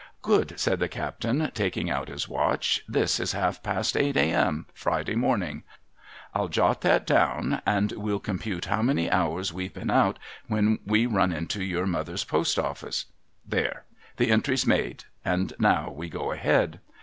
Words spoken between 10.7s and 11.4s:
we run